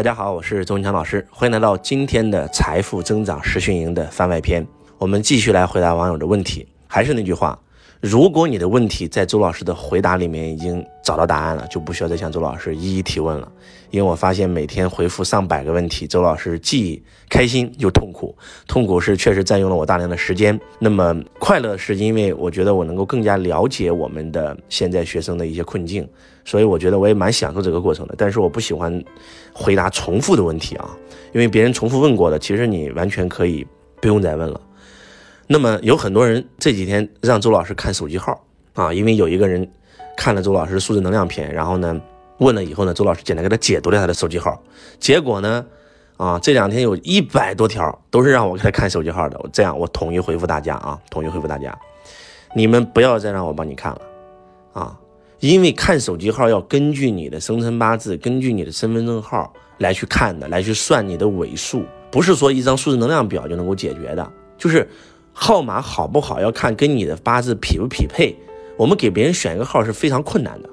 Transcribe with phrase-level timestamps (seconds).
[0.00, 4.66] 大家好，我是周文强老师，欢迎来到今天的财富增长实训营的番外篇。
[4.96, 6.66] 我们继续来回答网友的问题。
[6.86, 7.58] 还是那句话，
[8.00, 13.52] 如果你的问题在周老师的回答里面已经找到答案了，就不需要再向周老师一一提问了。
[13.90, 18.34] 因为我发现每天回复上百个问题，周老师既开心又痛苦。
[18.66, 26.08] 痛苦是确实占用了我大量的时间，那么快乐是因为我觉得我能够更加了解我们的现在学生的一些困境，
[26.42, 28.14] 所以我觉得我也蛮享受这个过程的。
[28.16, 29.04] 但是我不喜欢
[29.52, 30.96] 回答重复的问题啊，
[31.34, 33.66] 因为别人重复问过的，其实你完全可以
[34.00, 34.58] 不用再问了。
[35.52, 38.40] 那么有很多人这几天让周老师看手机号
[38.72, 39.68] 啊，因为有一个人
[40.16, 42.00] 看了周老师数字能量篇，然后呢。
[42.38, 44.58] 问了以后呢，周老师简单给他解读了他的手机号，
[44.98, 45.62] 结果呢，
[46.16, 49.38] 啊，这两天有一百多条都是让我给他看手机号的。
[49.52, 51.78] 这样，我统一回复大家啊，统一回复大家，
[52.56, 54.00] 你们不要再让我帮你看了，
[54.72, 54.98] 啊，
[55.40, 64.88] 因为看手机号要根据你的生辰八字，根据你的身份证号来去看的，来去算你的尾数，不是说一张数字能量表就能够解决的，就是
[65.42, 68.36] 号码好不好要看跟你的八字匹不匹配。
[68.76, 70.68] 我们给别人选一个号是非常困难的。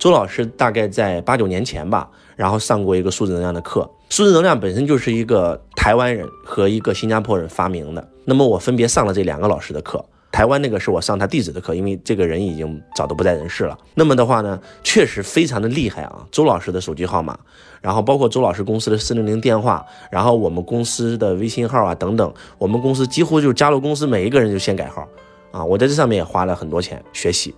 [0.00, 3.88] 周老师大概在八九年前吧，然后上过一个数字能量的课。
[4.08, 8.08] 数字能量本身就是一个台湾人和一个新加坡人发明的。
[8.24, 10.04] 那么我分别上了这两个老师的课。
[10.32, 13.76] 台湾那个是我上他弟子的课，因为这个人已经早都不在人世了。
[13.94, 16.24] 那么的话呢，确实非常的厉害啊。
[16.30, 17.38] 周老师的手机号码，
[17.80, 25.06] 然后包括周老师公司的四零零电话，然后我们公司的微信号啊等等，我们公司几乎就是加入公司每一个人就先改号
[25.50, 25.64] 啊。
[25.64, 27.54] 我在这上面也花了很多钱学习。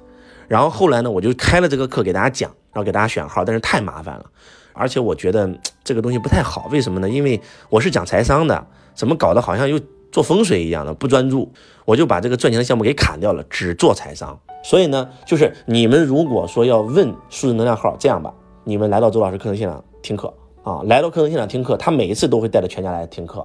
[0.48, 4.24] 然后后来呢，我就开了这个课给大家讲，然后给大家选号，但是太麻烦了，
[4.72, 5.48] 而且我觉得
[5.84, 6.68] 这个东西不太好。
[6.72, 7.08] 为什么呢？
[7.08, 9.78] 因为我是讲财商的，怎么搞得好像又
[10.12, 11.50] 做风水一样的，不专注。
[11.84, 14.38] 我就把这个赚钱的项目给砍掉了，只做财商。
[14.62, 23.40] 所以呢，就是你们如果说要问数字能量号，这样吧，你们来到周老师课程现场听课啊，来到课程现场听课，他每一次都会带着全家来听课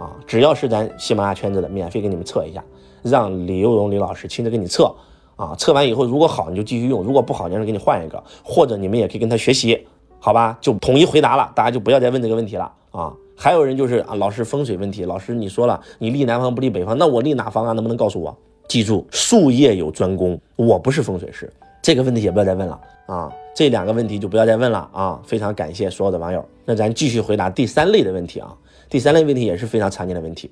[0.00, 2.64] 啊，只要是咱喜马拉雅圈子的，免费给你们测一下，
[3.02, 4.92] 让李幼荣李老师亲自给你测。
[5.36, 9.86] 啊，测完以后如果好你就继续用，如果不好，让他给你换一个，或者你们也可以跟他学习，
[10.18, 10.56] 好吧？
[10.62, 13.12] 就统一回答了，大家就不要再问这个问题了啊。
[13.36, 17.72] 还有人就是啊，老师风水问题，老师你说了你立南方不立北方，那我立哪方啊？
[17.72, 18.36] 能不能告诉我？
[18.66, 21.52] 记住，术业有专攻，我不是风水师，
[21.82, 23.32] 这个问题也不要再问了啊。
[23.54, 25.20] 这两个问题就不要再问了啊。
[25.24, 28.54] 非常感谢所有的网友，那咱继续回答第三类的问题啊。
[28.88, 30.50] 第三类问题也是非常常见的问题，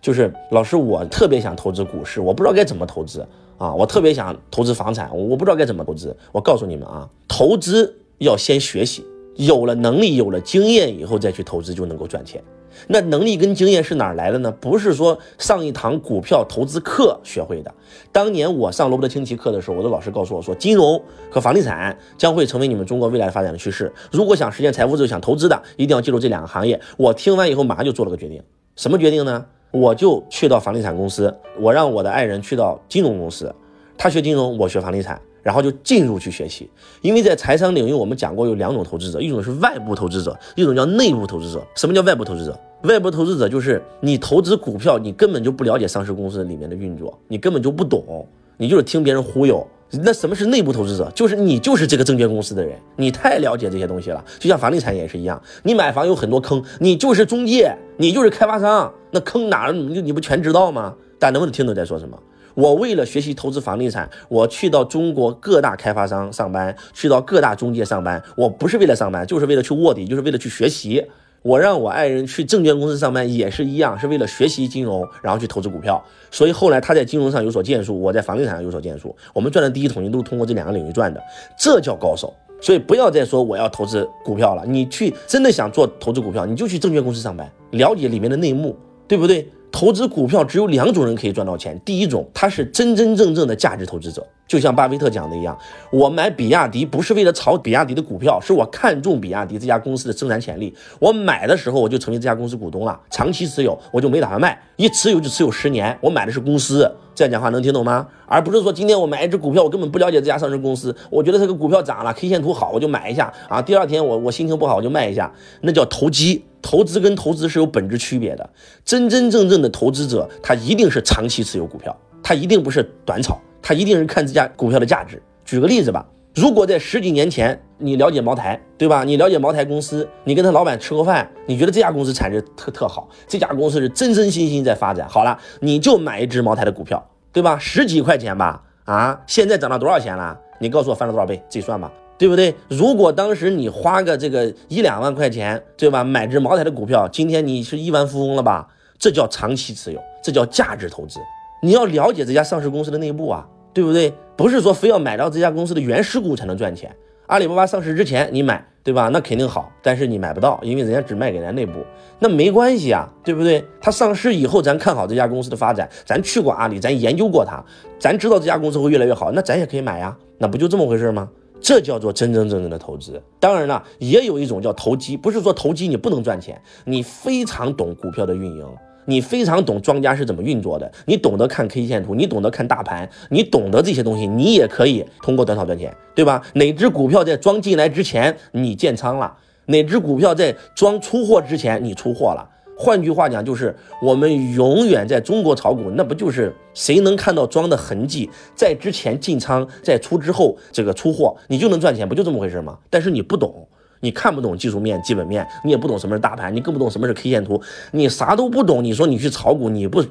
[0.00, 3.26] 就是老师我特别想投资股市，我不知道该怎么投资。
[3.58, 6.16] 啊，我特别想投资房产，我不知道该怎么投资。
[6.30, 9.04] 我告诉你们啊，投资要先学习，
[9.38, 12.42] 有了能力，有了经验以后再去投资就能够赚钱。
[12.88, 14.50] 那能力跟经验是哪来的呢？
[14.60, 17.72] 不是说上一堂股票投资课学会的。
[18.10, 21.00] 当年我上罗伯特清崎课的时候，我的老师告诉我说，金融
[21.30, 23.92] 和房地产将会成为你们中国未来发展的趋势。
[24.10, 26.80] 如果想实现财富自由、想投资的，一定要记住这两个行业。
[26.96, 28.42] 我听完以后马上就做了个决定，
[28.76, 29.46] 什么决定呢？
[29.70, 33.54] 我就去到房地产公司，我让我的爱人去到金融公司，
[33.96, 36.68] 他学金融，我学房地产，然后就进入去学习。
[37.00, 41.66] 因为在财商领域，我们讲过有两种投资者，一种是外部投资者，一种叫内部投资者。
[41.74, 42.60] 什么叫外部投资者？
[42.82, 48.26] 外部投资者就是你投资股票，你根本就不了解上市公司里面的运作，你根本就不懂，
[48.58, 49.66] 你就是听别人忽悠。
[49.90, 51.10] 那什么是内部投资者？
[51.14, 54.22] 就是你就是这个证券公司的人，你太了解这些东西了。
[54.38, 60.94] 就像房地产也是一样，你买房有很多坑，你就是中介，你就是开发商，那坑哪儿你你不全知道吗？
[61.18, 62.16] 大家能不能听懂在说什么？
[62.58, 71.06] 我为了学习投资房地产，我去到中国各大开发商上班，去到各大中介上班，我不是为了上班，就是为了去卧底，就是为了去学习。
[71.42, 76.04] 我让我爱人去证券公司上班也是一样，是为了学习金融，然后去投资股票。
[76.32, 79.14] 所以后来他在金融上有所建树，我在房地产上有所建树。
[79.32, 81.22] 我们赚的第一桶金都是通过这两个领域赚的，
[81.56, 82.34] 这叫高手。
[82.60, 88.76] 所以不要再说我要投资股票了，你去真的想做投资股票，你就去证券公司上班，了解里面的内幕，
[89.06, 89.48] 对不对？
[89.70, 95.56] 投资股票只有两种人可以赚到钱，第一种他是真真正正的价值投资者，就像巴菲特讲的一样，
[95.90, 106.90] 我买比亚迪不是为了炒比亚迪的股票，是我看中比亚迪这家公司的生产潜力，我买的时候我就成为这家公司股东了，长期持有，我就没打算卖，一持有就持有十年，我买的是公司。
[107.14, 108.06] 这样讲话能听懂吗？
[108.26, 113.60] 而不是说今天我买一只股票，我根本不了解这家上市公司，我觉得这个股票涨了，K 线图好，我就买一下啊。
[113.60, 115.32] 第二天我我心情不好，我就卖一下，
[115.62, 116.44] 那叫投机。
[116.62, 118.50] 投资跟投资是有本质区别的。
[118.84, 125.22] 真真正正的投资者，他一定是长期持有股票，他一定不是短炒，他一定是看这家股票的价值。
[125.44, 129.04] 举个例子吧，如果在十几年前你了解茅台，对吧？
[129.04, 135.08] 你了解茅台公司，你跟他老板吃过饭，你觉得这家公司产值特特好，这家公司是真真心心在发展。
[135.08, 137.04] 好了，你就买一只茅台的股票。
[137.30, 137.58] 对吧？
[137.60, 140.36] 十几块钱吧，啊，现在涨到多少钱了？
[140.58, 141.92] 你告诉我翻了多少倍，自己算吧。
[142.18, 142.54] 对不对？
[142.68, 146.02] 如果当时你花个这个一两万块钱，对吧？
[146.02, 148.68] 买只茅台的股票，今天你是亿万富翁了吧？
[148.98, 151.20] 这叫长期持有，这叫价值投资。
[151.62, 154.12] 你要了解这家上市公司的内部啊，对不对？
[154.36, 156.94] 不是说非要买到这家公司的原始股才能赚钱。
[157.28, 159.08] 阿里巴巴上市之前你买，对吧？
[159.12, 161.84] 那肯定好，但是你买不到，因为人家只卖给咱内部。
[162.18, 163.62] 那没关系啊，对不对？
[163.80, 167.62] 它上市以后，咱看好这家公司的发展，咱去过阿里，咱研究过它，
[167.98, 170.16] 咱知道这家公司会越来越好，那咱也可以买呀。
[170.38, 171.28] 那不就这么回事吗？
[171.60, 173.22] 这叫做真真正正的投资。
[173.40, 178.66] 当然了，也有一种叫投机，不是说投机你不能赚钱，你非常懂股票的运营，
[179.06, 186.42] 你非常懂庄家是怎么运作的，你懂得看 K 线图，你懂得看大盘，你懂得这些东西，你也可以通过短炒赚钱，对吧？
[186.54, 189.34] 哪只股票在庄进来之前你建仓了，
[189.66, 192.48] 哪只股票在庄出货之前你出货了。
[192.80, 202.78] 换句话讲，就是我们永远在中国炒股，那不就是谁能看到庄的痕迹，在之前进仓，在出之后这个出货，你就能赚钱，不就这么回事吗？
[202.88, 203.66] 但是你不懂，
[203.98, 207.60] 你看不懂技术面、基本面，你也不懂什么是大盘，你更不懂什么是 K 线图，
[207.90, 208.84] 你啥都不懂。
[208.84, 210.04] 你说你去炒股，你不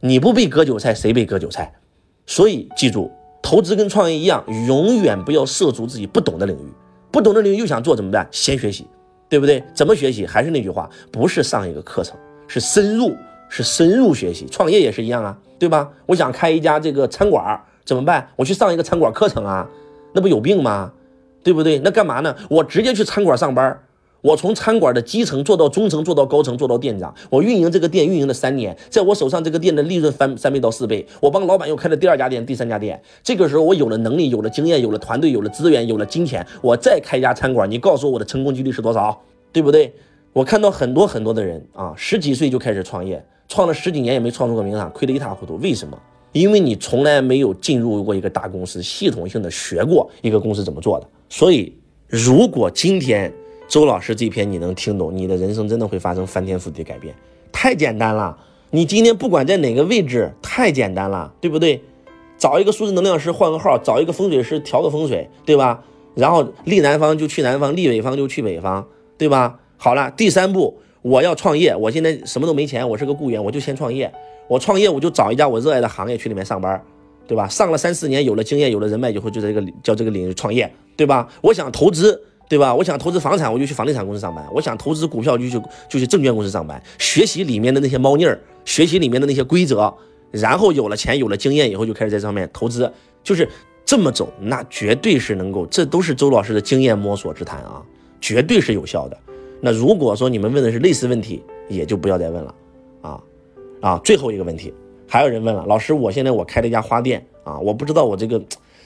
[0.00, 1.72] 你不被割韭菜，谁被割韭菜？
[2.26, 6.68] 所以记住，投资跟创业一样，永远不要涉足自己不懂的领域，
[7.10, 8.28] 不懂的领域又想做怎么办？
[8.30, 8.86] 先学习。
[9.30, 9.62] 对不对？
[9.72, 10.26] 怎么学习？
[10.26, 12.18] 还是那句话，不是上一个课程，
[12.48, 13.16] 是深入，
[13.48, 14.46] 是深入学习。
[14.50, 15.88] 创业也是一样啊，对吧？
[16.04, 18.28] 我想开一家这个餐馆，怎么办？
[18.36, 19.66] 我去上一个餐馆课程啊，
[20.12, 20.92] 那不有病吗？
[21.42, 21.78] 对不对？
[21.78, 22.36] 那干嘛呢？
[22.50, 23.80] 我直接去餐馆上班。
[24.22, 27.14] 我从餐馆的基层做到中层，做到高层，做到店长。
[27.30, 31.06] 我运营这个店运营了三年，在我手上这个店的利润翻三倍到四倍。
[31.20, 33.00] 我帮老板又开了第二家店、第三家店。
[33.22, 37.70] 这个时候我有了能力，有了经验，有了团队，有了资源，有了金钱，我再开一家餐馆。
[37.70, 39.18] 你告诉我我的成功几率是多少？
[39.52, 39.92] 对不对？
[40.34, 45.56] 我看到很多很多的人啊，十几岁就开始创业，创了十几年也没创出个名堂，亏得一塌糊涂。
[45.56, 45.98] 为什么？
[46.32, 51.08] 因为你从来没有进入过一个大公司，系统性的学过一个公司怎么做的。
[51.30, 51.74] 所以，
[52.06, 53.32] 如果今天。
[53.70, 57.14] 周老师这篇你能听懂，你的人生真的会发生翻天覆地改变，
[57.52, 58.36] 太简单了。
[58.70, 61.80] 你今天不管在哪个位置，太简单了，对不对？
[62.36, 65.84] 找一个数字能量师换个号，找一个风水师调个风水，对吧？
[66.16, 68.84] 然后立南方就去南方，立北方就去北方，
[69.16, 69.60] 对吧？
[69.76, 74.12] 好了，第三步我要创业，我现在什么都没钱，我是个雇员，我就先创业。
[74.48, 76.82] 我创业我就找一家我热爱的行业去里面上班，
[77.28, 77.46] 对吧？
[77.46, 81.28] 上了三四年，有了经验，有了人脉以后，就在这个叫这个领域创业，对吧？
[81.40, 82.20] 我想投资。
[82.50, 82.74] 对吧？
[82.74, 89.94] 我想投资房产，我就去房地产公司上班；我想投资股票，就去就去证券公司上班，学习里面的那些猫腻儿，学习里面的那些规则，
[90.32, 92.92] 然后有了钱，有了经验以后，就开始在上面投资，
[93.22, 93.48] 就是
[93.84, 97.80] 这么走，那绝对是能够，这都是周老师的经验摸索之谈啊，
[98.20, 99.16] 绝对是有效的。
[99.60, 102.54] 那如果说你们问的是类似问题，也就不要再问了，
[103.00, 103.22] 啊
[103.80, 104.74] 啊，最后一个问题，
[105.06, 108.42] 还有人问了，老师，我现在我开了一家花店啊，我不知道我这个。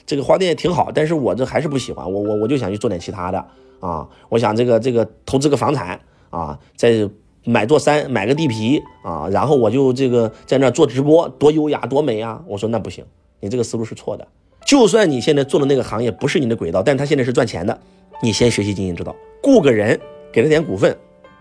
[0.06, 3.42] 这个花店也挺好，但是我这还是不喜欢，我我我就想去做点其他的
[3.80, 5.98] 啊，我想这个这个投资个房产
[6.28, 7.08] 啊，再
[7.46, 12.42] 买座山，买个地皮啊，然后我就这个在那做直播，多优雅多美啊！
[12.46, 13.02] 我说那不行，
[13.40, 14.28] 你这个思路是错的。
[14.66, 17.80] 就算你现在做的那个行业不是你的轨道，但他现在是赚钱的，
[18.22, 19.98] 你先学习经营之道，雇个人
[20.30, 20.94] 给他点股份，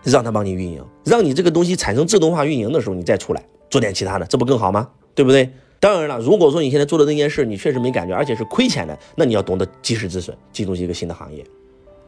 [0.04, 4.88] 让他帮你运营，让你这个东西产生自动化运营的时候，你再出来做点其他的，这不更好吗？
[5.14, 5.50] 对不对？
[5.84, 11.44] 当然了，如果说你现在做的那件事你确实没感觉，而且是亏钱的，那你要懂得及时止损，进入一个新的行业，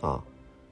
[0.00, 0.18] 啊，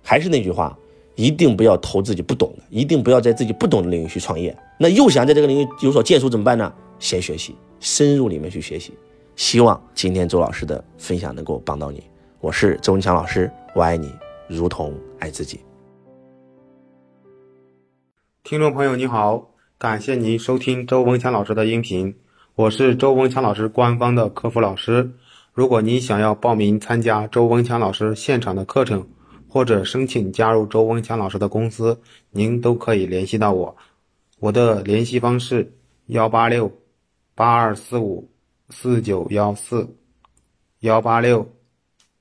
[0.02, 0.74] 还是那句话，
[1.14, 4.56] 一定不要投自己不懂的，一定不要在自己不懂的领域去创业。
[4.78, 6.72] 那又想在这个领域有所建树怎么办呢？
[6.98, 8.94] 先学习，深入里面去学习。
[9.36, 12.02] 希望今天周老师的分享能够帮到你。
[12.40, 14.10] 我是周文强老师，我爱你
[14.48, 15.60] 如同爱自己。
[18.44, 19.50] 听众朋友你好。
[19.76, 22.14] 感谢您收听周文强老师的音频，
[22.56, 25.10] 我是周文强老师官方的客服老师。
[25.52, 29.04] 如果您想要报名参加周文强老师现场的课程，
[29.48, 33.76] 或者申请加入周文强老师的公司，您都可以联系到我。
[34.38, 36.70] 我的联系方式：幺八六
[37.34, 38.30] 八二四五
[38.70, 39.88] 四九幺四，
[40.78, 41.44] 幺八六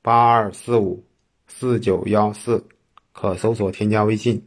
[0.02, 1.06] 八二四五
[1.46, 2.66] 四九幺四，
[3.12, 4.44] 可搜索添加微信。